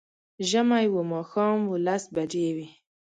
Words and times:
ژمی 0.49 0.85
و، 0.89 0.95
ماښام 1.11 1.59
و، 1.67 1.73
لس 1.85 2.03
بجې 2.15 2.49
وې 2.55 2.67